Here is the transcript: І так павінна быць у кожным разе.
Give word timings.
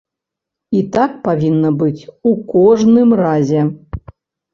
І 0.77 0.79
так 0.95 1.11
павінна 1.27 1.71
быць 1.81 2.01
у 2.31 2.31
кожным 2.53 3.13
разе. 3.21 3.61